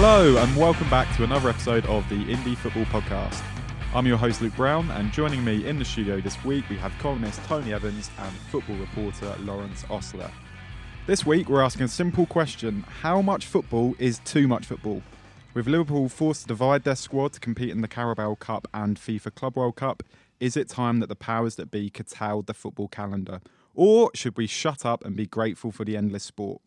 [0.00, 3.42] Hello and welcome back to another episode of the Indie Football Podcast.
[3.92, 6.96] I'm your host Luke Brown and joining me in the studio this week we have
[7.00, 10.30] columnist Tony Evans and football reporter Lawrence Ostlere.
[11.08, 15.02] This week we're asking a simple question, how much football is too much football?
[15.52, 19.34] With Liverpool forced to divide their squad to compete in the Carabao Cup and FIFA
[19.34, 20.04] Club World Cup,
[20.38, 23.40] is it time that the powers that be curtailed the football calendar?
[23.74, 26.60] Or should we shut up and be grateful for the endless sport?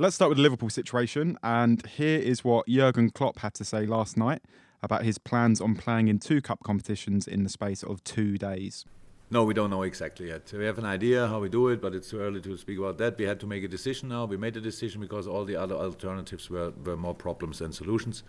[0.00, 3.84] Let's start with the Liverpool situation, and here is what Jurgen Klopp had to say
[3.84, 4.40] last night
[4.82, 8.86] about his plans on playing in two cup competitions in the space of two days.
[9.28, 10.50] No, we don't know exactly yet.
[10.56, 12.96] We have an idea how we do it, but it's too early to speak about
[12.96, 13.18] that.
[13.18, 14.24] We had to make a decision now.
[14.24, 18.22] We made a decision because all the other alternatives were, were more problems than solutions,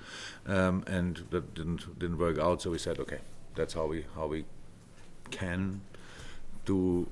[0.48, 2.62] um, and that didn't didn't work out.
[2.64, 3.20] So we said, okay,
[3.56, 4.44] that's how we how we
[5.30, 5.80] can
[6.66, 7.08] do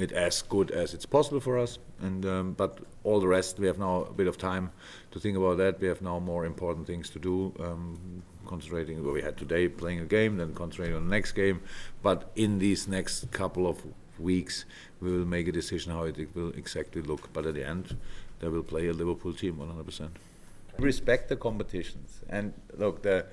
[0.00, 1.78] it as good as it's possible for us.
[2.00, 4.70] And um, but all the rest, we have now a bit of time
[5.10, 5.80] to think about that.
[5.80, 7.52] We have now more important things to do.
[7.60, 11.60] Um, concentrating what we had today, playing a game, then concentrating on the next game.
[12.02, 13.80] But in these next couple of
[14.18, 14.64] weeks,
[15.00, 17.32] we will make a decision how it will exactly look.
[17.32, 17.96] But at the end,
[18.40, 20.08] they will play a Liverpool team 100%.
[20.78, 23.26] Respect the competitions and look the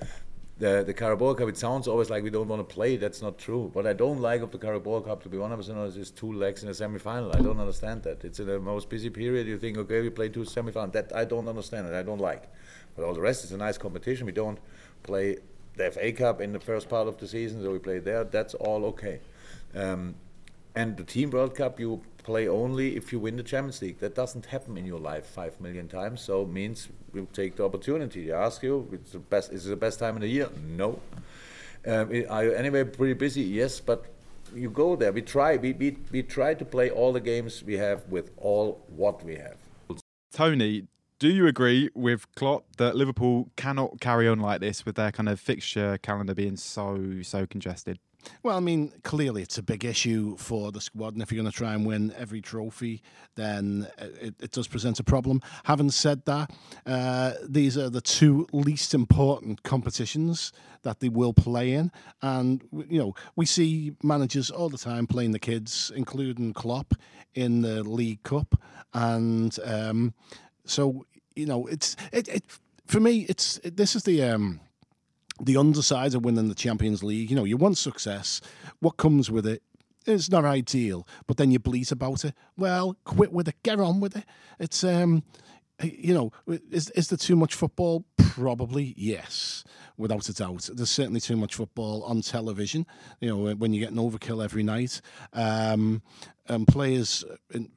[0.60, 2.98] the, the Carabao Cup, it sounds always like we don't want to play.
[2.98, 3.70] That's not true.
[3.74, 6.64] What I don't like of the Carabao Cup, to be 100% honest, is two legs
[6.64, 7.32] in a semi final.
[7.36, 8.26] I don't understand that.
[8.26, 9.46] It's in the most busy period.
[9.46, 10.94] You think, okay, we play two semi finals.
[10.94, 11.94] That I don't understand it.
[11.94, 12.52] I don't like.
[12.96, 14.26] But all the rest is a nice competition.
[14.26, 14.58] We don't
[15.04, 15.38] play
[15.76, 18.24] the FA Cup in the first part of the season, so we play there.
[18.24, 19.20] That's all okay.
[19.76, 20.16] Um,
[20.76, 24.00] and the Team World Cup, you play only if you win the Champions League.
[24.00, 26.22] That doesn't happen in your life five million times.
[26.22, 28.32] So means we take the opportunity.
[28.34, 29.54] I ask you, it's the best.
[29.54, 30.50] Is it the best time in the year?
[30.68, 31.00] No.
[31.88, 33.44] Um, are you anyway pretty busy?
[33.44, 34.06] Yes, but
[34.54, 35.14] you go there.
[35.14, 35.56] We try.
[35.56, 39.36] We, we we try to play all the games we have with all what we
[39.36, 39.58] have.
[40.34, 40.88] Tony,
[41.20, 45.30] do you agree with Klopp that Liverpool cannot carry on like this with their kind
[45.30, 48.00] of fixture calendar being so so congested?
[48.44, 51.52] Well, I mean, clearly it's a big issue for the squad, and if you're going
[51.52, 53.02] to try and win every trophy,
[53.36, 55.42] then it, it does present a problem.
[55.66, 56.52] Having said that,
[56.86, 60.52] uh, these are the two least important competitions
[60.84, 65.32] that they will play in, and you know we see managers all the time playing
[65.32, 66.94] the kids, including Klopp,
[67.34, 68.60] in the League Cup,
[68.94, 70.14] and um,
[70.66, 71.06] so
[71.36, 72.44] you know it's it, it
[72.86, 74.60] for me it's it, this is the um,
[75.42, 77.30] the undersides of winning the Champions League.
[77.30, 78.42] You know, you want success.
[78.80, 79.64] What comes with it?
[80.08, 82.34] it is not ideal, but then you bleat about it.
[82.56, 83.62] Well, quit with it.
[83.64, 84.26] Get on with it.
[84.60, 85.24] It's um,
[85.82, 86.32] you know,
[86.72, 88.06] is is there too much football?
[88.18, 89.64] Probably yes,
[89.98, 90.70] without a doubt.
[90.74, 92.86] There's certainly too much football on television.
[93.20, 95.02] You know, when you get an overkill every night,
[95.34, 96.02] um,
[96.48, 97.24] and players.
[97.54, 97.70] And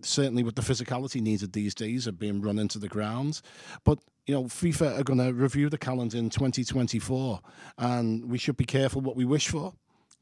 [0.00, 3.42] certainly with the physicality needed these days are being run into the ground.
[3.84, 7.40] But you know, FIFA are going to review the calendar in 2024,
[7.78, 9.72] and we should be careful what we wish for.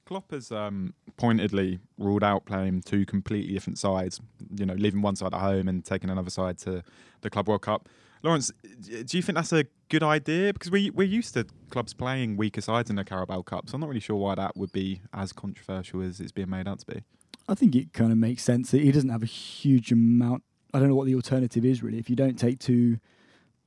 [0.04, 4.20] Klopp has um, pointedly ruled out playing two completely different sides.
[4.54, 6.82] You know, leaving one side at home and taking another side to
[7.22, 7.88] the Club World Cup.
[8.22, 8.50] Lawrence,
[8.80, 10.52] do you think that's a good idea?
[10.52, 13.80] Because we we're used to clubs playing weaker sides in the Carabao Cup, so I'm
[13.80, 16.86] not really sure why that would be as controversial as it's being made out to
[16.86, 17.02] be.
[17.48, 18.70] I think it kind of makes sense.
[18.70, 20.42] He doesn't have a huge amount.
[20.72, 21.98] I don't know what the alternative is really.
[21.98, 22.98] If you don't take two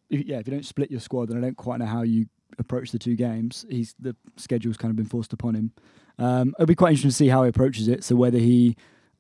[0.09, 2.27] if, yeah, if you don't split your squad, then I don't quite know how you
[2.59, 3.65] approach the two games.
[3.69, 5.71] He's the schedule's kind of been forced upon him.
[6.17, 8.03] Um, it'll be quite interesting to see how he approaches it.
[8.03, 8.75] So whether he,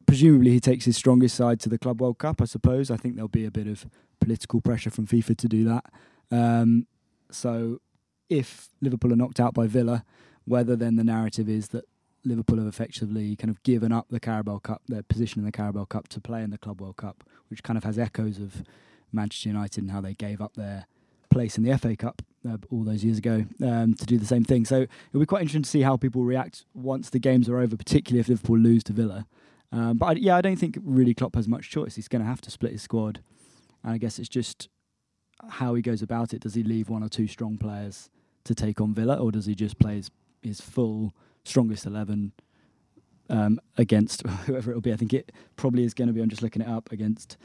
[0.05, 2.41] presumably, he takes his strongest side to the Club World Cup.
[2.41, 2.89] I suppose.
[2.89, 3.85] I think there'll be a bit of
[4.19, 5.85] political pressure from FIFA to do that.
[6.31, 6.87] Um,
[7.29, 7.79] so
[8.29, 10.03] if Liverpool are knocked out by Villa,
[10.45, 11.85] whether then the narrative is that
[12.23, 15.85] Liverpool have effectively kind of given up the Carabao Cup, their position in the Carabao
[15.85, 18.63] Cup to play in the Club World Cup, which kind of has echoes of
[19.11, 20.85] Manchester United and how they gave up their
[21.29, 24.43] place in the FA Cup uh, all those years ago um, to do the same
[24.43, 24.65] thing.
[24.65, 27.75] So it'll be quite interesting to see how people react once the games are over,
[27.75, 29.27] particularly if Liverpool lose to Villa.
[29.71, 31.95] Um, but I, yeah, I don't think really Klopp has much choice.
[31.95, 33.19] He's going to have to split his squad,
[33.83, 34.69] and I guess it's just
[35.49, 36.41] how he goes about it.
[36.41, 38.09] Does he leave one or two strong players
[38.45, 40.09] to take on Villa, or does he just play his,
[40.41, 41.13] his full
[41.43, 42.31] strongest eleven
[43.29, 44.93] um, against whoever it'll be.
[44.93, 46.21] I think it probably is going to be.
[46.21, 47.37] I'm just looking it up against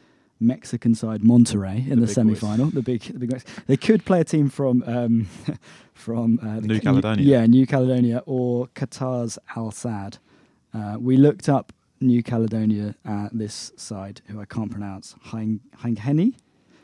[0.43, 2.73] Mexican side Monterrey in the, The big semi boys.
[2.73, 3.43] The big, the big.
[3.67, 5.27] They could play a team from um,
[5.95, 7.25] from uh, New Ca- Caledonia.
[7.25, 10.19] yeah, New Caledonia or Qatar's Al Sadd.
[10.75, 15.15] Uh, we looked up New Caledonia uh, this side, who I can't pronounce.
[15.23, 16.35] Hang Hangheni.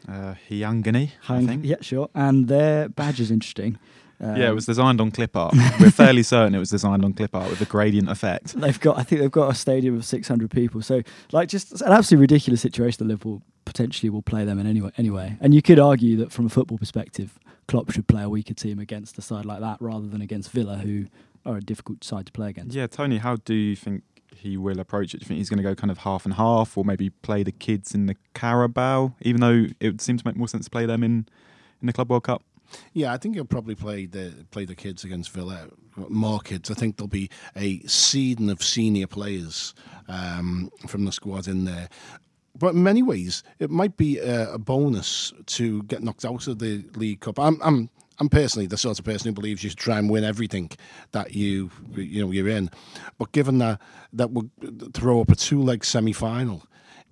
[0.09, 1.65] Uh, Hyangani, I Hang, think.
[1.67, 2.09] yeah, sure.
[2.15, 3.79] And their badge is interesting.
[4.21, 5.55] Yeah, it Um, was designed on clip art.
[5.81, 8.55] We're fairly certain it was designed on clip art with a gradient effect.
[8.61, 10.83] They've got, I think they've got a stadium of 600 people.
[10.83, 14.91] So, like, just an absolutely ridiculous situation that Liverpool potentially will play them in anyway.
[14.99, 17.39] Anyway, and you could argue that from a football perspective,
[17.69, 20.79] Klopp should play a weaker team against a side like that rather than against Villa,
[20.79, 21.07] who
[21.47, 22.75] are a difficult side to play against.
[22.75, 24.03] Yeah, Tony, how do you think
[24.35, 25.19] he will approach it?
[25.19, 27.43] Do you think he's going to go kind of half and half, or maybe play
[27.43, 30.71] the kids in the Carabao, even though it would seem to make more sense to
[30.71, 31.27] play them in
[31.81, 32.43] in the Club World Cup?
[32.93, 35.69] Yeah, I think he'll probably play the play the kids against Villa.
[35.97, 36.71] More kids.
[36.71, 39.75] I think there'll be a seeding of senior players
[40.07, 41.89] um, from the squad in there.
[42.59, 46.59] But in many ways, it might be a, a bonus to get knocked out of
[46.59, 47.39] the League Cup.
[47.39, 47.89] I'm, I'm,
[48.19, 50.71] I'm personally the sort of person who believes you should try and win everything
[51.13, 52.69] that you, you know, you're in.
[53.17, 53.81] But given that
[54.13, 54.51] that would
[54.93, 56.65] throw up a two-leg semi-final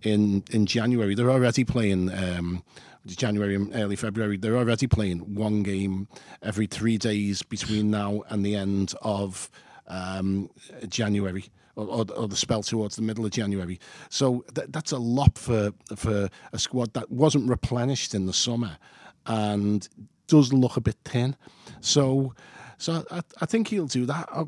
[0.02, 2.12] in in January, they're already playing.
[2.12, 2.62] Um,
[3.06, 6.08] January and early February, they're already playing one game
[6.42, 9.50] every three days between now and the end of
[9.86, 10.50] um,
[10.88, 11.44] January.
[11.76, 15.72] Or, or, the spell towards the middle of January, so th- that's a lot for
[15.94, 18.78] for a squad that wasn't replenished in the summer,
[19.26, 19.86] and
[20.26, 21.36] does look a bit thin.
[21.82, 22.34] So,
[22.78, 24.26] so I, I think he'll do that.
[24.32, 24.44] I,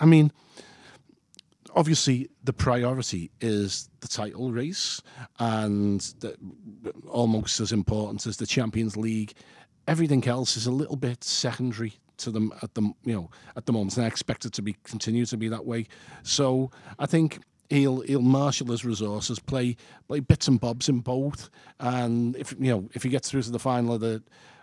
[0.00, 0.32] I mean,
[1.74, 5.02] obviously the priority is the title race
[5.38, 6.36] and the,
[7.08, 9.34] almost as important as the Champions League.
[9.86, 13.72] Everything else is a little bit secondary to them at the you know at the
[13.72, 15.86] moment, and I expect it to be continue to be that way.
[16.22, 17.40] So I think
[17.70, 19.76] he'll he'll marshal his resources, play
[20.06, 23.50] play bits and bobs in both, and if you know if he gets through to
[23.50, 24.22] the final of the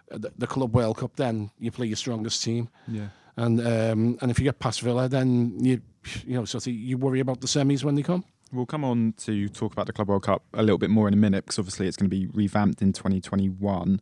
[0.10, 2.70] the, the Club World Cup, then you play your strongest team.
[2.88, 3.08] Yeah.
[3.38, 5.82] And um, and if you get past Villa, then you
[6.26, 8.26] you know sort of you worry about the semis when they come.
[8.52, 11.14] We'll come on to talk about the Club World Cup a little bit more in
[11.14, 14.02] a minute because obviously it's going to be revamped in 2021.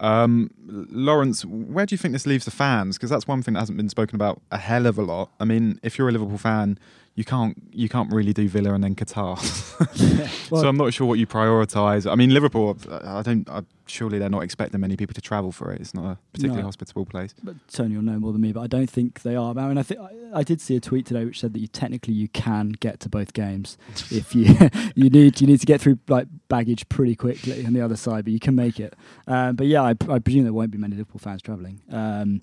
[0.00, 2.96] Um, Lawrence, where do you think this leaves the fans?
[2.96, 5.30] Because that's one thing that hasn't been spoken about a hell of a lot.
[5.38, 6.78] I mean, if you're a Liverpool fan,
[7.16, 9.38] you can't you can't really do Villa and then Qatar.
[10.50, 12.10] Well- so I'm not sure what you prioritise.
[12.10, 13.48] I mean, Liverpool, I don't.
[13.48, 15.80] I, surely they're not expecting many people to travel for it.
[15.80, 16.68] It's not a particularly No.
[16.68, 17.34] hospitable place.
[17.42, 19.56] But Tony will know more than me, but I don't think they are.
[19.56, 21.66] I mean, I think I, I did see a tweet today which said that you
[21.66, 23.76] technically you can get to both games
[24.10, 24.54] if you
[24.94, 28.24] you need you need to get through like baggage pretty quickly on the other side,
[28.24, 28.94] but you can make it.
[29.26, 31.80] Um, but yeah, I, I presume there won't be many Liverpool fans travelling.
[31.90, 32.42] Um,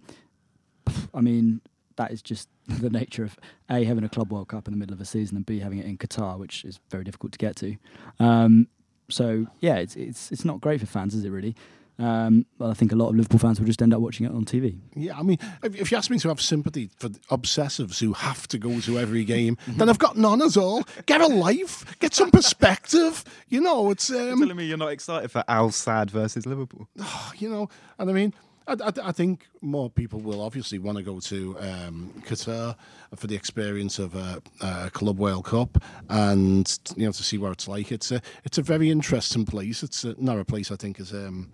[1.14, 1.62] I mean,
[1.98, 3.38] that is just the nature of
[3.70, 5.80] a having a club World Cup in the middle of a season and b having
[5.80, 7.76] it in Qatar, which is very difficult to get to.
[8.20, 8.68] Um,
[9.10, 11.56] so yeah, it's it's it's not great for fans, is it really?
[12.02, 14.32] Um, but I think a lot of Liverpool fans will just end up watching it
[14.32, 14.80] on TV.
[14.96, 18.14] Yeah, I mean, if, if you ask me to have sympathy for the obsessives who
[18.14, 20.84] have to go to every game, then I've got none at all.
[21.06, 23.24] Get a life, get some perspective.
[23.50, 26.88] You know, it's You're um, telling me you're not excited for Al Sadd versus Liverpool?
[27.38, 28.34] you know, and I mean,
[28.72, 32.76] I, I, I think more people will obviously want to go to um, Qatar
[33.16, 35.78] for the experience of a, a Club World Cup
[36.10, 37.92] and you know to see what it's like.
[37.92, 39.84] It's a it's a very interesting place.
[39.84, 41.12] It's a, not a place I think is.
[41.14, 41.52] Um,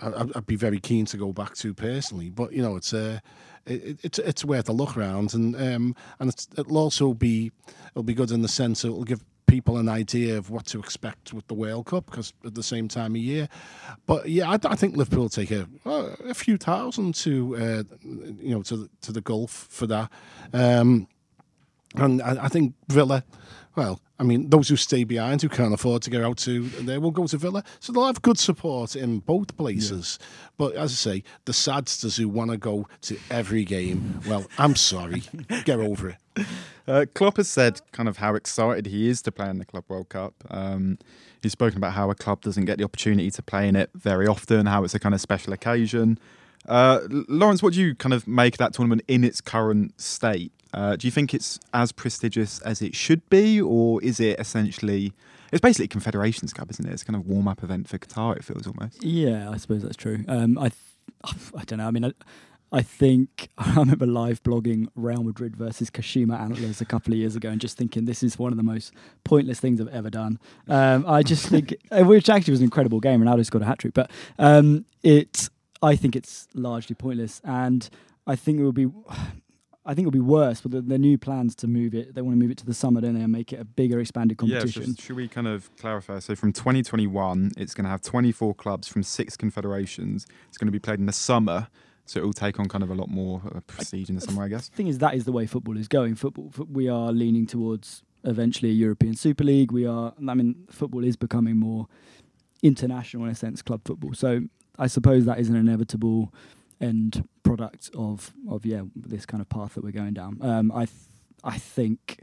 [0.00, 3.20] I- I'd, be very keen to go back to personally, but you know, it's a.
[3.66, 7.50] It, it's it's worth a look around, and um, and it'll also be
[7.90, 11.32] it'll be good in the sense it'll give people an idea of what to expect
[11.32, 13.48] with the World Cup because at the same time of year.
[14.06, 18.54] But yeah, I, I think Liverpool will take a a few thousand to uh, you
[18.54, 20.10] know to the, to the Gulf for that,
[20.52, 21.08] um,
[21.96, 23.24] and I, I think Villa.
[23.74, 26.98] Well, I mean, those who stay behind, who can't afford to go out to, they
[26.98, 27.62] will go to Villa.
[27.78, 30.18] So they'll have good support in both places.
[30.56, 34.74] But as I say, the sadsters who want to go to every game, well, I'm
[34.74, 35.22] sorry.
[35.64, 36.16] get over it.
[36.88, 39.84] Uh, Klopp has said kind of how excited he is to play in the Club
[39.88, 40.32] World Cup.
[40.48, 40.96] Um,
[41.42, 44.26] he's spoken about how a club doesn't get the opportunity to play in it very
[44.26, 46.18] often, how it's a kind of special occasion.
[46.66, 50.50] Uh, Lawrence, what do you kind of make of that tournament in its current state?
[50.72, 55.12] Uh, do you think it's as prestigious as it should be, or is it essentially?
[55.52, 56.92] It's basically Confederations Cup, isn't it?
[56.92, 58.36] It's kind of warm up event for Qatar.
[58.38, 59.02] It feels almost.
[59.04, 60.24] Yeah, I suppose that's true.
[60.26, 61.86] Um, I, th- I don't know.
[61.88, 62.12] I mean, I,
[62.70, 67.36] I think I remember live blogging Real Madrid versus Kashima Antlers a couple of years
[67.36, 68.92] ago, and just thinking this is one of the most
[69.24, 70.38] pointless things I've ever done.
[70.68, 73.20] Um, I just think, uh, which actually was an incredible game.
[73.20, 75.48] Ronaldo scored a hat trick, but um, it,
[75.82, 77.88] I think it's largely pointless, and
[78.26, 78.88] I think it would be.
[79.86, 80.60] I think it'll be worse.
[80.60, 82.74] But the, the new plans to move it, they want to move it to the
[82.74, 84.82] summer, don't they, and make it a bigger, expanded competition.
[84.82, 86.18] Yeah, so should we kind of clarify?
[86.18, 90.26] So from 2021, it's going to have 24 clubs from six confederations.
[90.50, 91.68] It's going to be played in the summer,
[92.08, 94.42] so it will take on kind of a lot more uh, prestige in the summer,
[94.42, 94.68] I guess.
[94.70, 96.14] The thing is, that is the way football is going.
[96.14, 99.72] Football, we are leaning towards eventually a European Super League.
[99.72, 101.86] We are, I mean, football is becoming more
[102.62, 104.14] international in a sense, club football.
[104.14, 104.40] So
[104.78, 106.32] I suppose that is an inevitable
[106.80, 110.38] end product of of yeah this kind of path that we're going down.
[110.40, 111.08] Um, I th-
[111.44, 112.20] I think.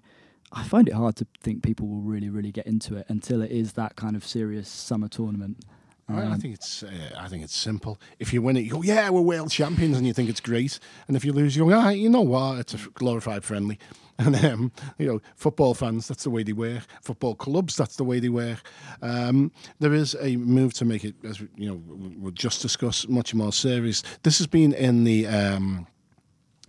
[0.51, 3.51] I find it hard to think people will really, really get into it until it
[3.51, 5.65] is that kind of serious summer tournament.
[6.07, 7.99] I, I Um, think it's uh, I think it's simple.
[8.19, 10.79] If you win it, you go, yeah, we're world champions, and you think it's great.
[11.07, 12.59] And if you lose, you go, ah, you know what?
[12.59, 13.79] It's a glorified friendly.
[14.17, 16.83] And um, you know, football fans, that's the way they work.
[17.01, 18.61] Football clubs, that's the way they work.
[19.01, 23.05] Um, there is a move to make it, as you know, we- we'll just discuss
[23.09, 24.03] much more serious.
[24.23, 25.27] This has been in the.
[25.27, 25.87] Um,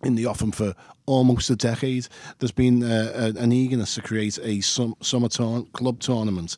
[0.02, 0.74] in the offing for
[1.06, 2.06] almost a decade.
[2.38, 6.56] There's been uh, an eagerness to create a sum, summer tour, club tournament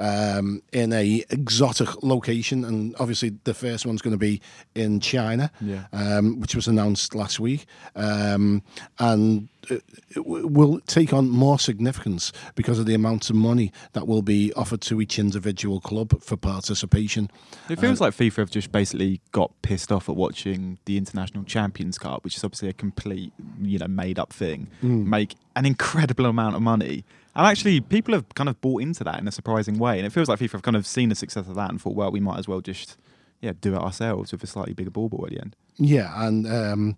[0.00, 4.40] um, in a exotic location, and obviously the first one's going to be
[4.74, 5.84] in China, Yeah.
[5.92, 8.62] um, which was announced last week, um,
[8.98, 9.84] and it,
[10.16, 14.52] it will take on more significance because of the amount of money that will be
[14.54, 17.30] offered to each individual club for participation.
[17.68, 21.98] It feels like FIFA have just basically got pissed off at watching the International Champions
[21.98, 26.56] Cup, which is obviously a complete, you know, made up thing, make an incredible amount
[26.56, 27.04] of money.
[27.34, 29.98] And actually, people have kind of bought into that in a surprising way.
[29.98, 31.94] And it feels like FIFA have kind of seen the success of that and thought,
[31.94, 32.96] well, we might as well just,
[33.40, 35.56] yeah, do it ourselves with a slightly bigger ball ball at the end.
[35.76, 36.96] Yeah, and um,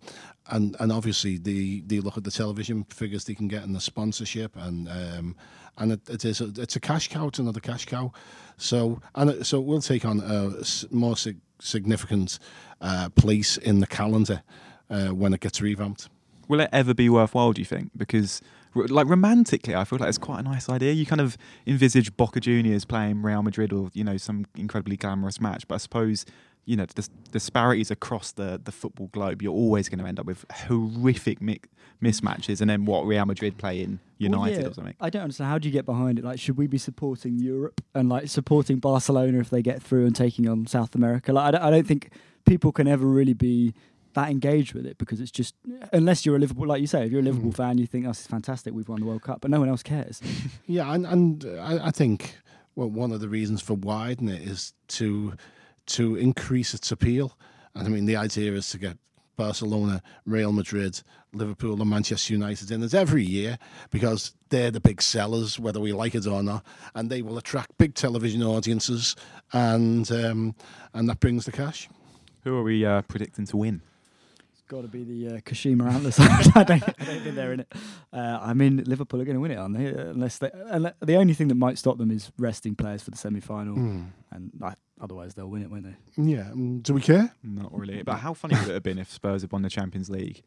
[0.50, 3.80] and and obviously the they look at the television figures they can get and the
[3.80, 5.36] sponsorship and um,
[5.78, 8.12] and it, it is a, it's a cash cow, it's another cash cow.
[8.56, 12.38] So and it, so it will take on a more sig- significant
[12.80, 14.42] uh, place in the calendar
[14.90, 16.08] uh, when it gets revamped.
[16.48, 17.92] Will it ever be worthwhile, do you think?
[17.96, 18.42] Because,
[18.74, 20.92] like, romantically, I feel like it's quite a nice idea.
[20.92, 21.36] You kind of
[21.66, 25.68] envisage Boca Juniors playing Real Madrid or, you know, some incredibly glamorous match.
[25.68, 26.24] But I suppose,
[26.64, 30.26] you know, the disparities across the, the football globe, you're always going to end up
[30.26, 31.60] with horrific mi-
[32.02, 32.60] mismatches.
[32.60, 34.94] And then what, Real Madrid play in United Well, yeah, or something?
[35.00, 35.50] I don't understand.
[35.50, 36.24] How do you get behind it?
[36.24, 40.14] Like, should we be supporting Europe and like supporting Barcelona if they get through and
[40.14, 41.32] taking on South America?
[41.32, 42.10] Like, I don't, I don't think
[42.44, 43.74] people can ever really be
[44.14, 45.54] that engaged with it because it's just
[45.92, 47.56] unless you're a Liverpool, like you say, if you're a Liverpool Mm.
[47.56, 49.68] fan, you think, "Oh, this is fantastic, we've won the World Cup," but no one
[49.68, 50.20] else cares.
[50.66, 52.36] Yeah, and and I, I think
[52.74, 55.34] well one of the reasons for widening it is to
[55.86, 57.36] to increase its appeal.
[57.74, 58.98] And I mean the idea is to get
[59.36, 61.02] Barcelona, Real Madrid,
[61.32, 63.58] Liverpool, and Manchester United in it every year
[63.90, 66.64] because they're the big sellers, whether we like it or not,
[66.94, 69.16] and they will attract big television audiences,
[69.54, 70.54] and um,
[70.92, 71.88] and that brings the cash.
[72.44, 73.80] Who are we uh, predicting to win?
[74.72, 76.18] It's got to be the uh, Kashima Antlers.
[76.56, 77.72] I, don't, I don't think they're in it.
[78.10, 79.88] Uh, I mean, Liverpool are going to win it, aren't they?
[79.88, 83.10] Uh, Unless they, unle- the only thing that might stop them is resting players for
[83.10, 85.94] the semi-final, and like, otherwise they'll win it, won't they?
[86.16, 87.34] Yeah, mm, do we care?
[87.42, 88.02] Not really.
[88.02, 90.42] But how funny would it have been if Spurs had won the Champions League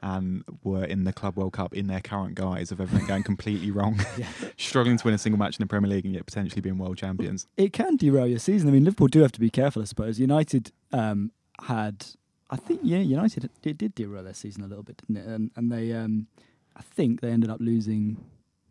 [0.00, 3.70] and were in the Club World Cup in their current guise of everything going completely
[3.70, 4.00] wrong,
[4.56, 6.96] struggling to win a single match in the Premier League and yet potentially being world
[6.96, 7.46] champions?
[7.58, 8.70] it can derail your season.
[8.70, 10.18] I mean, Liverpool do have to be careful, I suppose.
[10.18, 11.30] United um,
[11.64, 12.06] had,
[12.50, 15.26] I think, yeah, United did, did derail their season a little bit, didn't it?
[15.26, 16.28] And, and they, um,
[16.76, 18.18] I think they ended up losing.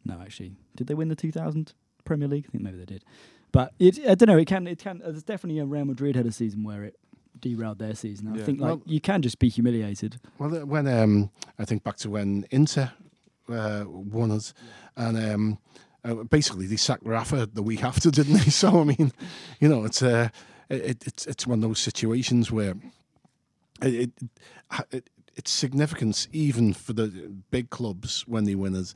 [0.05, 1.73] No, actually, did they win the 2000
[2.05, 2.45] Premier League?
[2.47, 3.03] I think maybe they did.
[3.51, 4.37] But it, I don't know.
[4.37, 4.99] It can, it can.
[4.99, 6.95] There's definitely a Real Madrid had a season where it
[7.39, 8.27] derailed their season.
[8.29, 8.43] I Yeah.
[8.45, 10.19] think like Well- you can just be humiliated.
[10.37, 12.91] Well, when um, I think back to when Inter
[13.49, 14.53] uh, won it,
[14.95, 15.57] and um,
[16.03, 18.39] uh, basically they sacked Rafa the week after, didn't they?
[18.51, 19.11] So I mean,
[19.59, 20.29] you know, it's uh,
[20.69, 22.75] it, it's it's one of those situations where
[23.81, 24.29] it, it,
[24.91, 27.07] it its significance even for the
[27.51, 28.93] big clubs when they win it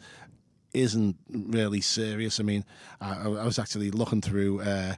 [0.73, 2.39] isn't really serious.
[2.39, 2.63] I mean,
[3.01, 4.95] I, I was actually looking through, uh,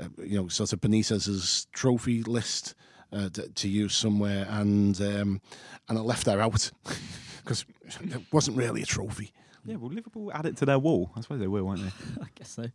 [0.00, 2.74] uh, you know, sort of Benitez's trophy list
[3.12, 5.40] uh, to, to use somewhere, and um,
[5.88, 6.70] and I left that out
[7.44, 7.64] because
[8.02, 9.32] it wasn't really a trophy.
[9.64, 11.10] Yeah, well, Liverpool add it to their wall.
[11.14, 11.92] I suppose they will, won't they?
[12.22, 12.66] I guess so.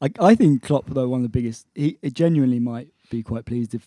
[0.00, 1.66] I, I think Klopp, though, one of the biggest.
[1.74, 3.86] He, he genuinely might be quite pleased if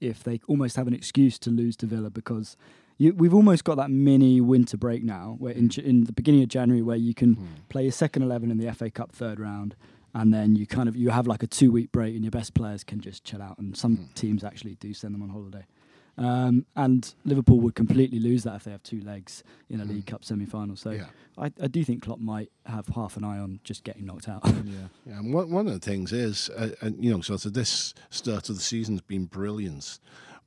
[0.00, 2.56] if they almost have an excuse to lose to Villa because
[2.98, 5.80] you, we've almost got that mini winter break now, where in, hmm.
[5.80, 7.46] in the beginning of January, where you can hmm.
[7.68, 9.74] play your second eleven in the FA Cup third round,
[10.14, 12.54] and then you kind of you have like a two week break, and your best
[12.54, 13.58] players can just chill out.
[13.58, 14.04] And some hmm.
[14.14, 15.66] teams actually do send them on holiday.
[16.16, 20.06] Um, and Liverpool would completely lose that if they have two legs in a League
[20.06, 20.76] Cup semi final.
[20.76, 21.06] So Yeah.
[21.36, 24.42] I, I do think Klopp might have half an eye on just getting knocked out.
[24.46, 24.74] Yeah.
[25.06, 28.48] Yeah, and one, one of the things is, uh, uh, you know, so this start
[28.48, 29.98] of the season's been brilliant,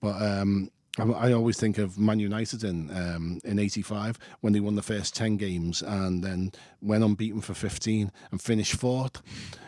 [0.02, 4.74] but um, I always think of Man United in um, in '85 when they won
[4.76, 9.22] the first ten games and then went unbeaten for 15 and finished fourth.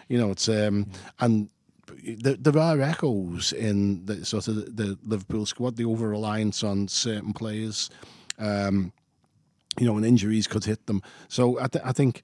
[0.08, 0.88] You know, it's um,
[1.20, 1.50] and
[2.18, 7.34] there, are echoes in the sort of the Liverpool squad, the over reliance on certain
[7.34, 7.90] players.
[8.38, 8.94] Um,
[9.80, 11.02] you know, and injuries could hit them.
[11.30, 12.22] So I, th- I think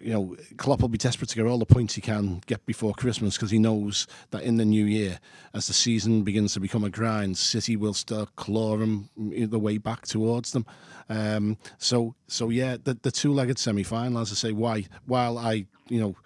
[0.00, 2.94] you know, Klopp will be desperate to get all the points he can get before
[2.94, 5.20] Christmas because he knows that in the new year,
[5.54, 10.02] as the season begins to become a grind, City will start clawing the way back
[10.06, 10.66] towards them.
[11.08, 14.86] Um, so, so yeah, the, the two-legged semi-final, as I say, why?
[15.06, 16.16] While I, you know,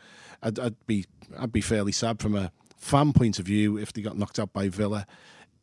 [0.42, 1.06] I'd, I'd be
[1.38, 4.52] I'd be fairly sad from a fan point of view if they got knocked out
[4.52, 5.06] by Villa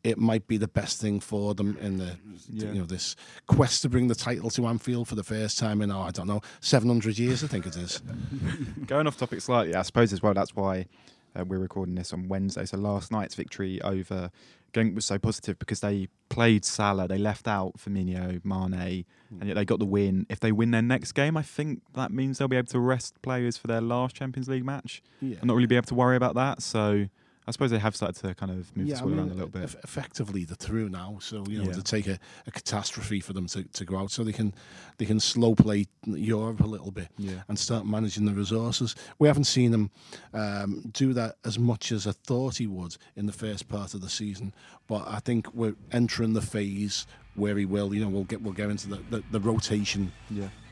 [0.02, 2.16] it might be the best thing for them in the
[2.50, 2.68] yeah.
[2.68, 3.16] you know this
[3.46, 6.26] quest to bring the title to Anfield for the first time in oh, I don't
[6.26, 8.02] know 700 years I think it is.
[8.86, 10.86] Going off topic slightly, I suppose as well that's why
[11.34, 12.64] uh, we're recording this on Wednesday.
[12.64, 14.30] So last night's victory over
[14.74, 19.40] Genk was so positive because they played Salah, they left out Firmino, Mane, mm.
[19.40, 20.26] and yet they got the win.
[20.28, 23.22] If they win their next game, I think that means they'll be able to rest
[23.22, 25.36] players for their last Champions League match yeah.
[25.38, 26.60] and not really be able to worry about that.
[26.60, 27.06] So
[27.46, 29.34] I suppose they have started to kind of move yeah, this I mean, around a
[29.34, 29.74] little bit.
[29.84, 31.74] Effectively, they're through now, so you know yeah.
[31.74, 34.54] to take a, a, catastrophe for them to, to go out, so they can
[34.96, 37.42] they can slow play Europe a little bit yeah.
[37.48, 38.94] and start managing the resources.
[39.18, 39.90] We haven't seen them
[40.32, 44.00] um, do that as much as I thought he would in the first part of
[44.00, 44.54] the season,
[44.86, 47.92] but I think we're entering the phase where he will.
[47.94, 50.12] You know, we'll get we'll get into the the, the rotation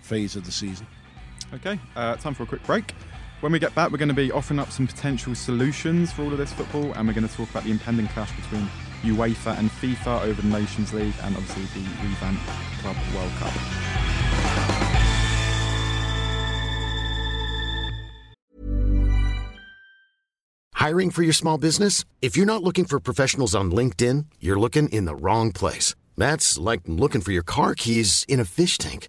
[0.00, 0.86] phase of the season.
[1.52, 2.94] Okay, uh, time for a quick break.
[3.42, 6.30] When we get back, we're going to be offering up some potential solutions for all
[6.30, 8.68] of this football, and we're going to talk about the impending clash between
[9.02, 12.40] UEFA and FIFA over the Nations League and obviously the revamped
[12.80, 13.52] Club World Cup.
[20.74, 22.04] Hiring for your small business?
[22.20, 25.96] If you're not looking for professionals on LinkedIn, you're looking in the wrong place.
[26.16, 29.08] That's like looking for your car keys in a fish tank.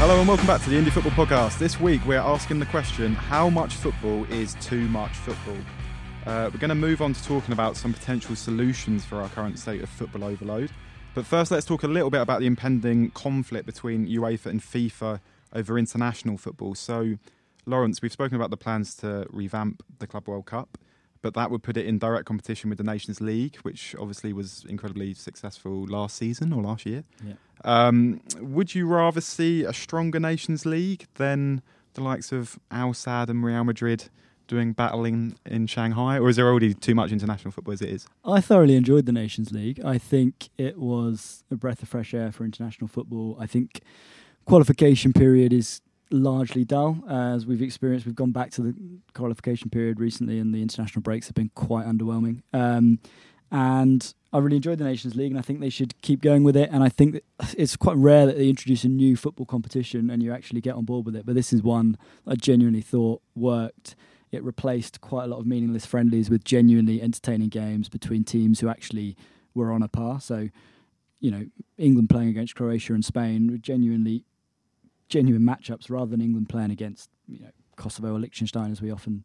[0.00, 1.58] Hello and welcome back to the Indie Football Podcast.
[1.58, 5.58] This week we're asking the question, how much football is too much football?
[6.24, 9.58] Uh, we're going to move on to talking about some potential solutions for our current
[9.58, 10.70] state of football overload.
[11.14, 15.20] But first, let's talk a little bit about the impending conflict between UEFA and FIFA
[15.52, 16.74] over international football.
[16.74, 17.18] So,
[17.66, 20.78] Lawrence, we've spoken about the plans to revamp the Club World Cup
[21.22, 24.64] but that would put it in direct competition with the Nations League, which obviously was
[24.68, 27.04] incredibly successful last season or last year.
[27.24, 27.34] Yeah.
[27.64, 31.62] Um, would you rather see a stronger Nations League than
[31.94, 34.08] the likes of Al Sadd and Real Madrid
[34.50, 38.08] doing battling in Shanghai, or is there already too much international football as it is?
[38.24, 39.80] I thoroughly enjoyed the Nations League.
[39.84, 43.36] I think it was a breath of fresh air for international football.
[43.38, 43.80] I think
[44.46, 45.80] qualification period is
[46.10, 47.02] largely dull.
[47.08, 48.74] as we've experienced, we've gone back to the
[49.14, 52.42] qualification period recently, and the international breaks have been quite underwhelming.
[52.52, 52.98] Um,
[53.52, 56.56] and I really enjoyed the Nations League, and I think they should keep going with
[56.56, 56.70] it.
[56.72, 57.20] And I think
[57.56, 60.84] it's quite rare that they introduce a new football competition and you actually get on
[60.84, 61.26] board with it.
[61.26, 63.96] But this is one I genuinely thought worked.
[64.30, 68.68] It replaced quite a lot of meaningless friendlies with genuinely entertaining games between teams who
[68.68, 69.16] actually
[69.52, 70.20] were on a par.
[70.20, 70.48] So,
[71.18, 71.46] you know,
[71.76, 74.24] England playing against Croatia and Spain were genuinely
[75.10, 79.24] genuine matchups rather than England playing against you know Kosovo or Liechtenstein as we often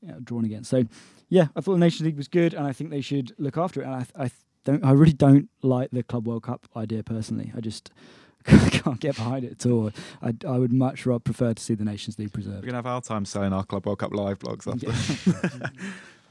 [0.00, 0.70] you know, drawn against.
[0.70, 0.84] So
[1.28, 3.82] yeah, I thought the Nations League was good, and I think they should look after
[3.82, 3.86] it.
[3.86, 4.30] And I, I
[4.64, 7.52] don't, I really don't like the Club World Cup idea personally.
[7.56, 7.90] I just
[8.44, 9.90] can't get behind it at all.
[10.22, 12.62] I, I would much rather prefer to see the Nations League preserved.
[12.62, 15.50] We're gonna have our time selling our Club World Cup live blogs after.
[15.50, 15.68] Yeah.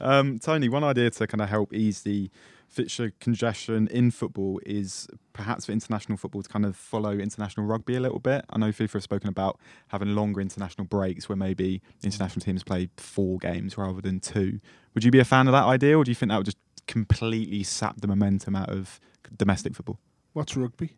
[0.00, 2.30] um, Tony, one idea to kind of help ease the
[2.68, 7.96] fixture congestion in football is perhaps for international football to kind of follow international rugby
[7.96, 8.44] a little bit.
[8.50, 12.90] I know FIFA have spoken about having longer international breaks where maybe international teams play
[12.96, 14.60] four games rather than two.
[14.94, 16.58] Would you be a fan of that idea, or do you think that would just
[16.86, 19.00] completely sap the momentum out of
[19.36, 19.98] domestic football?
[20.32, 20.96] What's rugby?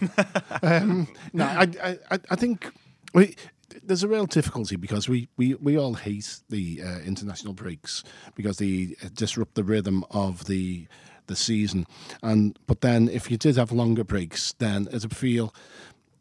[0.62, 2.70] um, no, I, I, I think
[3.14, 3.36] we,
[3.82, 8.04] there's a real difficulty because we, we, we all hate the uh, international breaks
[8.34, 10.86] because they disrupt the rhythm of the
[11.28, 11.86] the season.
[12.22, 15.54] And but then if you did have longer breaks, then it'd feel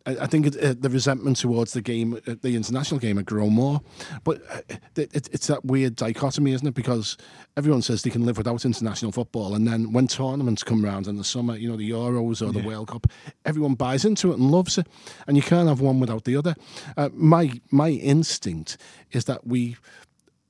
[0.05, 3.53] I, think it, uh, the resentment towards the game, uh, the international game, had grown
[3.53, 3.81] more.
[4.23, 4.61] But uh,
[4.95, 6.73] it, it, it's that weird dichotomy, isn't it?
[6.73, 7.17] Because
[7.55, 11.17] everyone says they can live without international football, and then when tournaments come around in
[11.17, 13.07] the summer, you know, the Euros or the World Cup,
[13.45, 14.87] everyone buys into it and loves it,
[15.27, 16.55] and you can't have one without the other.
[16.97, 18.77] Uh, my my instinct
[19.11, 19.75] is that we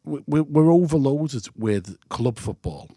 [0.06, 2.90] we- we're overloaded with club football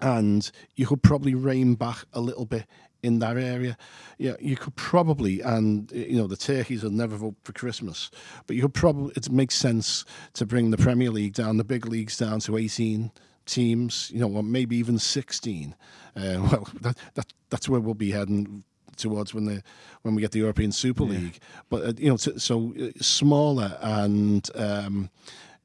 [0.00, 2.66] and you could probably rein back a little bit
[3.02, 3.76] in that area.
[4.18, 8.10] Yeah, you could probably, and you know, the turkeys will never vote for Christmas,
[8.46, 9.12] but you could probably.
[9.16, 13.10] It makes sense to bring the Premier League down, the big leagues down to eighteen
[13.46, 14.10] teams.
[14.14, 15.74] You know, or maybe even sixteen.
[16.16, 18.64] Uh, well, that, that that's where we'll be heading
[18.96, 19.62] towards when the
[20.02, 21.38] when we get the European Super League.
[21.68, 24.48] But uh, you know, t- so uh, smaller and.
[24.54, 25.10] Um,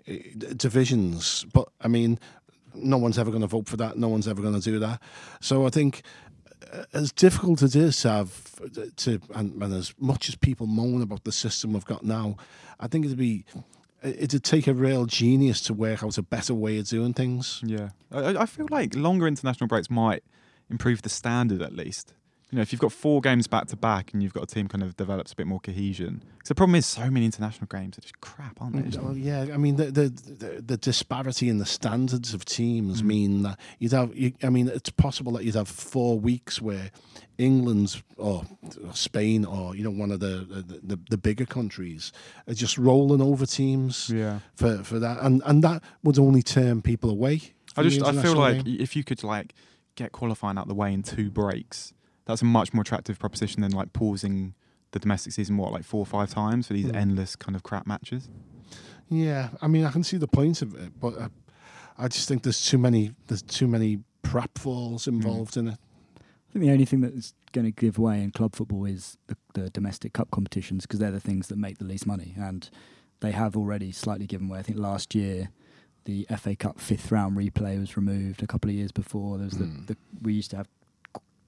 [0.09, 0.13] uh,
[0.55, 2.17] divisions, but I mean,
[2.73, 3.97] no one's ever going to vote for that.
[3.97, 5.01] No one's ever going to do that.
[5.41, 6.01] So I think
[6.71, 8.61] Uh, as difficult as it is to have
[8.95, 12.37] to, and, and as much as people moan about the system we've got now,
[12.79, 13.45] I think it'd be
[14.01, 17.61] it'd take a real genius to work out a better way of doing things.
[17.63, 20.23] Yeah, I, I feel like longer international breaks might
[20.69, 22.13] improve the standard at least.
[22.51, 24.69] You know, if you've got four games back to back and you've got a team
[24.69, 26.23] kind of develops a bit more cohesion.
[26.37, 28.97] Because the problem is, so many international games are just crap, aren't they?
[28.97, 33.05] Well, yeah, I mean the the, the, the disparity in the standards of teams Mm.
[33.05, 34.15] mean that you'd have.
[34.15, 36.91] You, I mean, it's possible that you'd have four weeks where
[37.37, 38.43] England's or
[38.93, 42.11] Spain or you know one of the the, the, the bigger countries
[42.47, 44.39] are just rolling over teams Yeah.
[44.55, 47.41] for for that, and and that would only turn people away.
[47.75, 48.77] I just I feel like game.
[48.79, 49.53] if you could like
[49.95, 51.91] get qualifying out the way in two breaks,
[52.27, 54.53] that's a much more attractive proposition than like pausing
[54.91, 56.95] the domestic season what like four or five times for these Mm.
[56.95, 58.29] endless kind of crap matches.
[59.09, 61.27] Yeah, I mean, I can see the point of it, but I,
[61.97, 65.79] I just think there's too many there's too many pratfalls involved in it.
[66.19, 69.37] I think the only thing that's going to give way in club football is the,
[69.53, 72.69] the domestic cup competitions because they're the things that make the least money, and
[73.21, 74.59] they have already slightly given way.
[74.59, 75.49] I think last year
[76.05, 78.41] the FA Cup fifth round replay was removed.
[78.43, 79.87] A couple of years before, there was Mm.
[79.87, 80.76] the, the we used to have qu-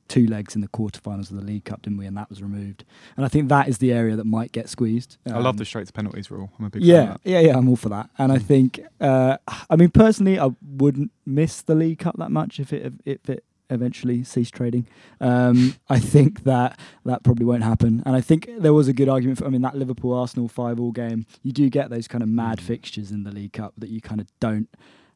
[0.09, 2.05] two legs in the quarterfinals of the League Cup, didn't we?
[2.05, 2.83] And that was removed.
[3.15, 5.15] And I think that is the area that might get squeezed.
[5.25, 6.51] I love Um, the straight to penalties rule.
[6.59, 7.29] I'm a big fan yeah, of that.
[7.29, 7.57] yeah, yeah.
[7.57, 9.37] I'm all for that, and I think, uh,
[9.69, 13.45] I mean, personally, I wouldn't miss the League Cup that much if it if it
[13.71, 14.87] eventually ceased trading.
[15.21, 19.07] Um, I think that that probably won't happen, and I think there was a good
[19.09, 19.45] argument for.
[19.45, 22.59] I mean, that Liverpool Arsenal five all game, you do get those kind of mad
[22.61, 24.67] fixtures in the League Cup that you kind of don't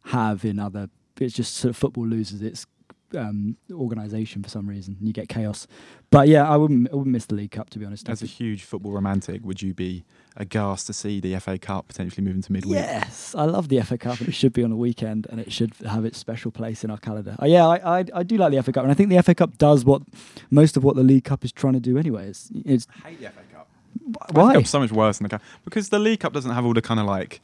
[0.08, 0.90] have in other.
[1.20, 2.66] It's just sort of football loses its
[3.16, 4.98] um, organisation for some reason.
[5.02, 5.68] You get chaos,
[6.10, 6.90] but yeah, I wouldn't.
[6.92, 8.10] I wouldn't miss the League Cup to be honest.
[8.10, 10.04] As a huge football romantic, would you be
[10.36, 12.76] aghast to see the FA Cup potentially moving to midweek?
[12.76, 15.52] Yes, I love the FA Cup, and it should be on a weekend, and it
[15.52, 17.36] should have its special place in our calendar.
[17.42, 19.36] Uh, yeah, I, I I do like the FA Cup, and I think the FA
[19.36, 20.02] Cup does what
[20.50, 22.28] most of what the League Cup is trying to do anyway.
[22.30, 23.68] It's, it's I hate the FA Cup.
[24.32, 24.62] why?
[24.64, 27.00] So much worse than the cup because the League Cup doesn't have all the kind
[27.00, 27.42] of like,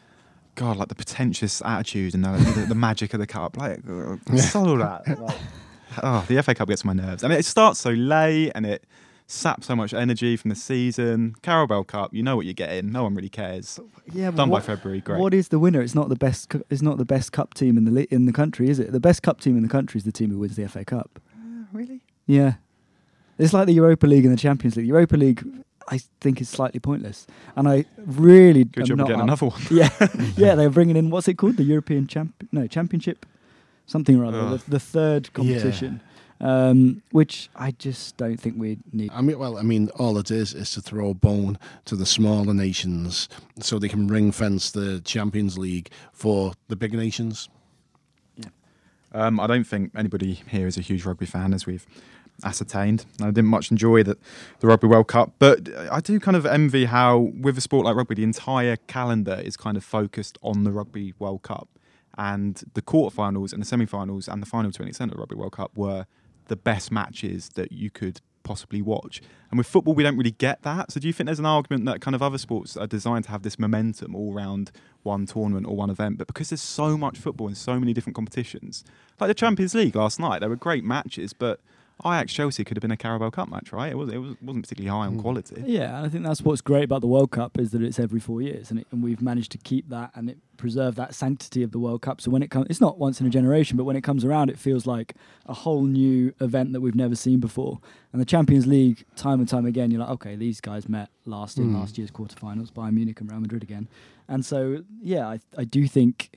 [0.59, 3.55] God, like the pretentious attitude and the, the, the magic of the cup.
[3.55, 5.07] Like, uh, sod all that.
[5.91, 8.51] Like, oh, the FA Cup gets on my nerves, I and it starts so late,
[8.53, 8.85] and it
[9.25, 11.35] saps so much energy from the season.
[11.41, 12.91] Carabao Cup, you know what you're getting.
[12.91, 13.79] No one really cares.
[14.11, 15.19] yeah, Done what, by February, great.
[15.19, 15.81] What is the winner?
[15.81, 16.53] It's not the best.
[16.69, 18.91] It's not the best cup team in the in the country, is it?
[18.91, 21.19] The best cup team in the country is the team who wins the FA Cup.
[21.71, 22.01] really?
[22.27, 22.55] Yeah,
[23.37, 24.87] it's like the Europa League and the Champions League.
[24.87, 25.43] Europa League,
[25.91, 27.25] I think, is slightly pointless,
[27.55, 29.61] and I really Good job getting up- another one.
[29.71, 29.89] yeah,
[30.37, 31.57] yeah, they're bringing in what's it called?
[31.57, 32.47] The European champ?
[32.51, 33.25] No, Championship,
[33.87, 34.39] something or other.
[34.39, 34.59] Ugh.
[34.59, 36.01] The, the third competition,
[36.41, 39.11] um, which I just don't think we need.
[39.13, 42.05] I mean, well, I mean, all it is is to throw a bone to the
[42.05, 43.27] smaller nations
[43.59, 47.49] so they can ring fence the Champions League for the big nations.
[49.11, 51.87] Um, I don't think anybody here is a huge rugby fan, as we've
[52.43, 53.05] ascertained.
[53.21, 54.17] I didn't much enjoy the,
[54.59, 57.95] the Rugby World Cup, but I do kind of envy how, with a sport like
[57.95, 61.69] rugby, the entire calendar is kind of focused on the Rugby World Cup.
[62.17, 65.21] And the quarterfinals and the semi finals and the final to an extent of the
[65.21, 66.05] Rugby World Cup were
[66.47, 69.21] the best matches that you could possibly watch.
[69.51, 70.91] And with football, we don't really get that.
[70.91, 73.31] So, do you think there's an argument that kind of other sports are designed to
[73.31, 74.71] have this momentum all around
[75.03, 76.17] one tournament or one event?
[76.17, 78.83] But because there's so much football and so many different competitions,
[79.19, 81.61] like the Champions League last night, there were great matches, but
[82.05, 83.91] Ajax Chelsea could have been a Carabao Cup match, right?
[83.91, 85.61] It, was, it was, wasn't particularly high on quality.
[85.65, 88.19] Yeah, and I think that's what's great about the World Cup is that it's every
[88.19, 91.63] four years, and, it, and we've managed to keep that and it preserve that sanctity
[91.63, 92.19] of the World Cup.
[92.19, 94.49] So when it comes, it's not once in a generation, but when it comes around,
[94.49, 95.13] it feels like
[95.45, 97.79] a whole new event that we've never seen before.
[98.11, 101.57] And the Champions League, time and time again, you're like, okay, these guys met last
[101.57, 101.75] in Mm.
[101.75, 103.87] last year's quarterfinals, Bayern Munich and Real Madrid again.
[104.27, 106.31] And so, yeah, I, I do think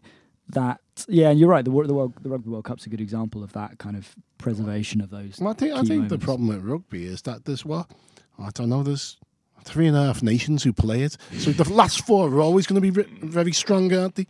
[0.50, 0.80] that.
[1.08, 1.64] Yeah, and you're right.
[1.64, 5.00] The, the, world, the Rugby World Cup's a good example of that kind of preservation
[5.00, 5.38] of those.
[5.40, 7.90] Well, I think I think the problem with rugby is that there's what
[8.38, 8.82] I don't know.
[8.82, 9.16] There's
[9.64, 11.16] three and a half nations who play it.
[11.38, 14.26] So the last four are always going to be very strong, aren't they?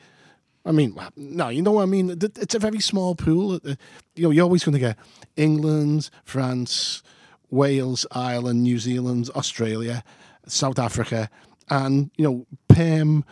[0.64, 2.10] I mean, no, you know what I mean.
[2.20, 3.54] It's a very small pool.
[3.54, 3.74] Uh,
[4.14, 4.96] You know, you're always going to get
[5.36, 7.02] England, France,
[7.50, 10.04] Wales, Ireland, New Zealand, Australia,
[10.46, 11.28] South Africa,
[11.68, 13.24] and you know, Pam,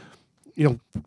[0.54, 1.02] you know,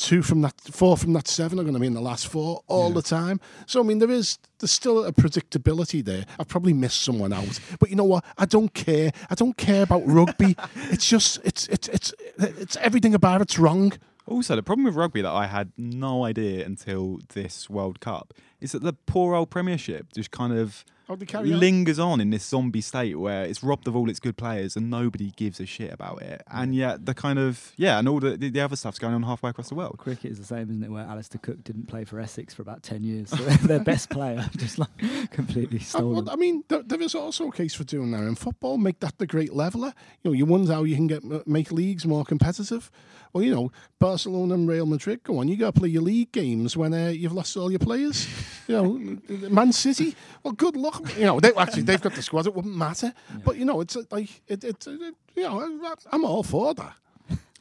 [0.00, 2.62] two from that, four from that seven are going to be in the last four
[2.66, 3.38] all the time.
[3.66, 6.24] So I mean, there is there's still a predictability there.
[6.38, 8.24] I've probably missed someone out, but you know what?
[8.38, 9.12] I don't care.
[9.28, 10.56] I don't care about rugby.
[10.90, 13.92] it's just it's it's it's it's everything about it's wrong.
[14.26, 18.72] Also, the problem with rugby that I had no idea until this World Cup is
[18.72, 22.44] that the poor old Premiership just kind of How they carry lingers on in this
[22.46, 25.92] zombie state where it's robbed of all its good players and nobody gives a shit
[25.92, 26.40] about it.
[26.48, 29.50] And yet, the kind of yeah, and all the the other stuff's going on halfway
[29.50, 29.96] across the world.
[29.98, 30.90] Cricket is the same, isn't it?
[30.90, 34.48] Where Alastair Cook didn't play for Essex for about ten years, so their best player
[34.56, 34.90] just like
[35.32, 36.24] completely Uh, stolen.
[36.26, 38.78] well, I mean, there, there is also a case for doing that in football.
[38.78, 39.92] Make that the great leveler.
[40.22, 42.88] You know, you wonder how you can get make leagues more competitive.
[43.32, 45.22] Well, you know, Barcelona and Real Madrid.
[45.24, 47.78] Go on, you got to play your league games when uh, you've lost all your
[47.80, 48.28] players.
[48.70, 50.14] You know, Man City.
[50.42, 51.16] Well, good luck.
[51.16, 52.46] You know, they actually they've got the squad.
[52.46, 53.12] It wouldn't matter.
[53.44, 54.92] But you know, it's uh, like it, it's uh,
[55.34, 56.94] you know, I'm all for that.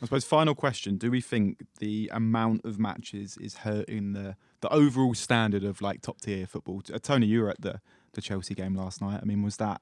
[0.01, 4.69] I suppose final question: Do we think the amount of matches is hurting the the
[4.69, 6.81] overall standard of like top tier football?
[6.93, 7.81] Uh, Tony, you were at the
[8.13, 9.19] the Chelsea game last night.
[9.21, 9.81] I mean, was that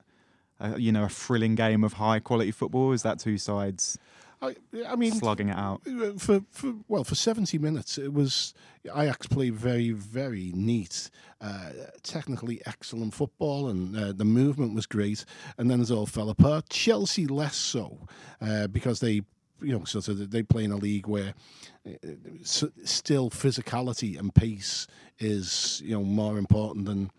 [0.60, 2.94] uh, you know a thrilling game of high quality football?
[2.94, 4.00] Is that two sides
[4.42, 4.56] I,
[4.88, 5.82] I mean, slugging it out?
[5.88, 8.54] Uh, for, for well for 70 minutes it was
[8.86, 11.10] Ajax played very very neat
[11.42, 11.72] uh,
[12.04, 15.26] technically excellent football and uh, the movement was great
[15.58, 17.98] and then it all fell apart Chelsea less so
[18.42, 19.22] uh, because they
[19.62, 21.34] you know sort of they play in a league where
[21.88, 22.08] uh,
[22.84, 24.88] still physicality and pace
[25.20, 27.10] is you know more important than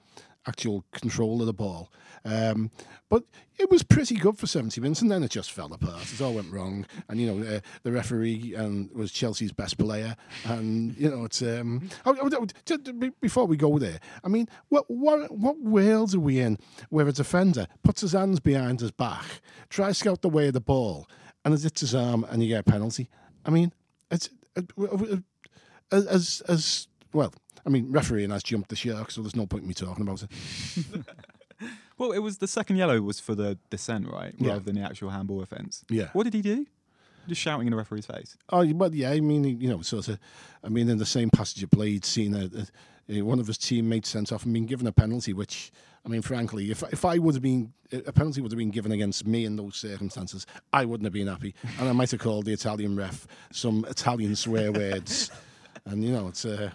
[0.48, 1.92] actual control of the ball.
[2.24, 2.70] Um,
[3.08, 3.24] but
[3.58, 6.12] it was pretty good for 70 minutes, and then it just fell apart.
[6.12, 6.86] It all went wrong.
[7.08, 10.16] And, you know, uh, the referee um, was Chelsea's best player.
[10.44, 11.42] And, you know, it's.
[11.42, 12.46] Um, oh,
[13.20, 16.58] before we go there, I mean, what, what, what world are we in
[16.90, 19.24] where a defender puts his hands behind his back,
[19.68, 21.08] tries to scout the way of the ball,
[21.44, 23.08] and it hits his arm, and you get a penalty?
[23.44, 23.72] I mean,
[24.10, 24.30] it's.
[24.56, 25.16] Uh, uh,
[25.90, 27.32] uh, as, as well,
[27.66, 30.22] I mean, refereeing has jumped the shark, so there's no point in me talking about
[30.22, 30.30] it.
[31.98, 34.50] Well, it was the second yellow was for the dissent, right, Yeah.
[34.50, 35.84] rather than the actual handball offence.
[35.88, 36.10] Yeah.
[36.12, 36.64] What did he do?
[37.26, 38.36] Just shouting in the referee's face.
[38.50, 39.10] Oh, well, yeah.
[39.10, 40.18] I mean, you know, sort of.
[40.64, 42.48] I mean, in the same passage of played, seen a,
[43.12, 45.32] a, one of his teammates sent off and been given a penalty.
[45.32, 45.70] Which,
[46.06, 48.92] I mean, frankly, if if I would have been a penalty would have been given
[48.92, 52.46] against me in those circumstances, I wouldn't have been happy, and I might have called
[52.46, 55.30] the Italian ref some Italian swear words,
[55.84, 56.44] and you know, it's.
[56.46, 56.70] Uh,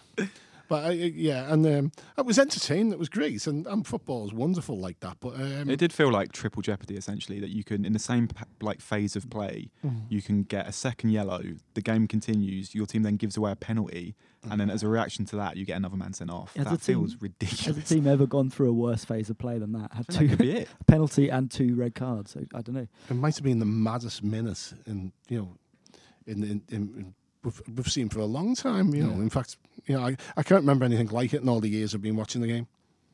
[0.70, 2.92] but I, yeah, and um, it was entertaining.
[2.94, 5.18] It was great, and, and football is wonderful like that.
[5.20, 8.30] But um, It did feel like triple jeopardy essentially that you can in the same
[8.62, 10.04] like phase of play Mm.
[10.10, 11.42] you can get a second yellow
[11.74, 14.16] the game continues your team then gives away a penalty
[14.50, 16.72] and then as a reaction to that you get another man sent off Has that
[16.72, 19.58] the team- feels Has ridiculous the team ever gone through a worse phase of play
[19.58, 19.92] than that?
[19.94, 22.32] Had I think that two could be it penalty and two red cards.
[22.32, 22.88] So, I don't know.
[23.10, 25.58] it might have been the maddest minute in you know
[26.26, 28.94] in in, in, in we've, we've seen for a long time.
[28.94, 31.60] You know, in fact, you know, I, I can't remember anything like it in all
[31.60, 32.68] the years I've been watching the game.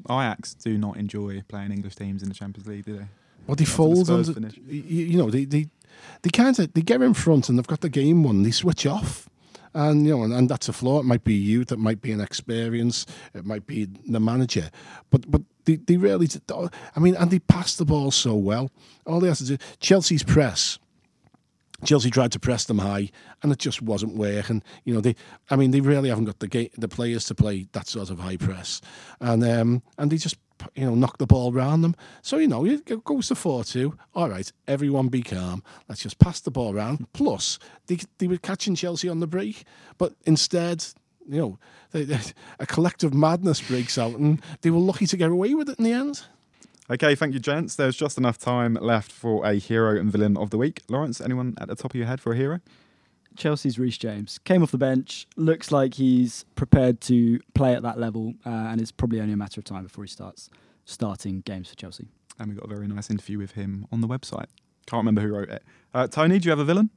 [0.09, 3.07] Ajax do not enjoy playing English teams in the Champions League do they
[3.47, 5.67] Well, they After the fold Spurs under, you, you know, they they
[6.21, 8.43] they kind of they get in front and they've got the game won.
[8.43, 9.27] They switch off.
[9.73, 10.99] And you know, and, and that's a flaw.
[10.99, 14.71] It might be youth, it might be an experience, it might be the manager,
[15.11, 16.27] but but they, they really,
[16.95, 18.71] I mean, and they pass the ball so well.
[19.05, 20.79] All they have to do, Chelsea's press,
[21.83, 23.09] Chelsea tried to press them high,
[23.41, 24.63] and it just wasn't working.
[24.83, 25.15] You know, they,
[25.49, 28.19] I mean, they really haven't got the ga- the players to play that sort of
[28.19, 28.81] high press,
[29.19, 30.37] and um, and they just
[30.75, 31.95] you know knock the ball round them.
[32.21, 33.97] So you know, it goes to four two.
[34.13, 35.63] All right, everyone be calm.
[35.87, 37.07] Let's just pass the ball around.
[37.13, 39.63] Plus, they they were catching Chelsea on the break,
[39.97, 40.85] but instead.
[41.31, 41.59] You know,
[41.91, 42.17] they, they,
[42.59, 45.83] a collective madness breaks out, and they were lucky to get away with it in
[45.83, 46.23] the end.
[46.89, 47.75] Okay thank you gents.
[47.75, 50.81] There's just enough time left for a hero and villain of the week.
[50.89, 52.59] Lawrence anyone at the top of your head for a hero?
[53.35, 54.39] Chelsea's Reece James.
[54.43, 55.27] Came off the bench.
[55.37, 59.37] Looks like he's prepared to play at that level, uh, and it's probably only a
[59.37, 60.49] matter of time before he starts
[60.83, 62.07] starting games for Chelsea.
[62.39, 64.47] and we got a very nice interview with him on the website
[64.89, 66.89] can't remember who wrote it uh, Tony do you have a villain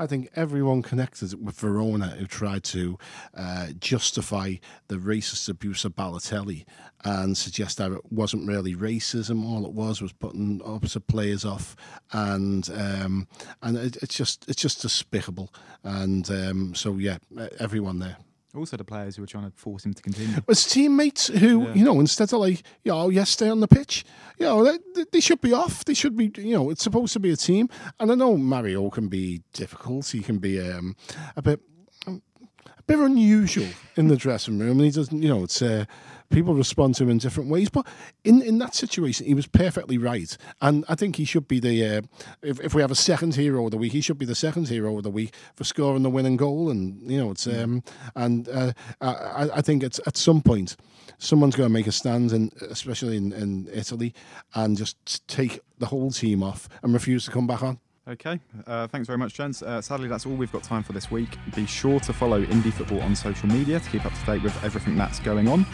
[0.00, 2.98] I think everyone connected with Verona who tried to
[3.34, 4.54] uh, justify
[4.88, 6.64] the racist abuse of Balotelli
[7.04, 9.44] and suggest that it wasn't really racism.
[9.44, 11.76] All it was was putting opposite players off,
[12.12, 13.28] and um,
[13.60, 15.52] and it, it's just it's just despicable.
[15.84, 17.18] And um, so yeah,
[17.58, 18.16] everyone there.
[18.54, 20.36] Also, the players who were trying to force him to continue.
[20.48, 21.74] His teammates who, Yeah.
[21.74, 24.04] you know, instead of like, you know, yes, stay on the pitch,
[24.38, 25.84] you know, they, they should be off.
[25.84, 27.68] They should be, you know, it's supposed to be a team.
[28.00, 30.08] And I know Mario can be difficult.
[30.08, 30.96] He can be um,
[31.36, 31.60] a bit,
[32.08, 32.22] um,
[32.66, 35.84] a bit unusual in the dressing room, and he doesn't, you know, it's uh,
[36.30, 37.68] people respond to him in different ways.
[37.68, 37.86] But
[38.24, 41.84] in in that situation, he was perfectly right, and I think he should be the.
[41.84, 42.02] Uh,
[42.42, 44.68] if if we have a second hero of the week, he should be the second
[44.68, 47.82] hero of the week for scoring the winning goal, and you know, it's um,
[48.16, 50.76] and uh, I, I think it's at some point.
[51.18, 54.14] Someone's going to make a stand, in, especially in, in Italy,
[54.54, 57.78] and just take the whole team off and refuse to come back on.
[58.08, 59.62] Okay, uh, thanks very much, gents.
[59.62, 61.28] Uh, sadly, that's all we've got time for this week.
[61.54, 64.64] Be sure to follow Indie Football on social media to keep up to date with
[64.64, 65.66] everything that's going on.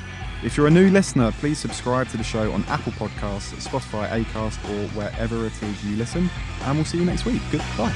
[0.46, 4.62] If you're a new listener, please subscribe to the show on Apple Podcasts, Spotify, Acast,
[4.70, 6.30] or wherever it is you listen.
[6.62, 7.42] And we'll see you next week.
[7.50, 7.92] Goodbye.